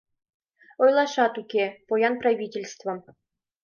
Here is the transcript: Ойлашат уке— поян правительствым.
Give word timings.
Ойлашат 0.81 1.33
уке— 1.41 1.65
поян 1.87 2.13
правительствым. 2.21 2.97